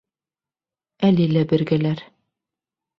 [1.11, 2.05] Әле лә бергәләр.